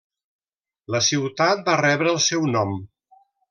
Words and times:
La 0.95 1.01
ciutat 1.09 1.63
va 1.69 1.77
rebre 1.83 2.13
el 2.17 2.21
seu 2.31 2.51
nom. 2.59 2.75